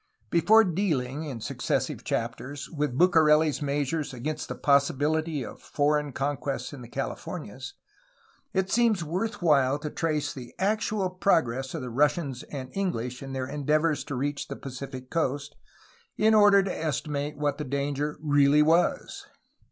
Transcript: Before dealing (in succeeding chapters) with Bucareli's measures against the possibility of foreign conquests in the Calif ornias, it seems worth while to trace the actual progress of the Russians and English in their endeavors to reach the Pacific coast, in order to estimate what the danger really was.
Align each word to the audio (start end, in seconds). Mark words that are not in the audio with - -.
Before 0.31 0.63
dealing 0.63 1.25
(in 1.25 1.41
succeeding 1.41 1.99
chapters) 1.99 2.67
with 2.71 2.97
Bucareli's 2.97 3.61
measures 3.61 4.15
against 4.15 4.47
the 4.47 4.55
possibility 4.55 5.45
of 5.45 5.61
foreign 5.61 6.11
conquests 6.11 6.73
in 6.73 6.81
the 6.81 6.87
Calif 6.87 7.25
ornias, 7.25 7.73
it 8.51 8.71
seems 8.71 9.03
worth 9.03 9.43
while 9.43 9.77
to 9.77 9.91
trace 9.91 10.33
the 10.33 10.55
actual 10.57 11.11
progress 11.11 11.75
of 11.75 11.83
the 11.83 11.91
Russians 11.91 12.41
and 12.49 12.71
English 12.73 13.21
in 13.21 13.33
their 13.33 13.45
endeavors 13.45 14.03
to 14.05 14.15
reach 14.15 14.47
the 14.47 14.55
Pacific 14.55 15.11
coast, 15.11 15.55
in 16.17 16.33
order 16.33 16.63
to 16.63 16.75
estimate 16.75 17.37
what 17.37 17.59
the 17.59 17.63
danger 17.63 18.17
really 18.23 18.63
was. 18.63 19.27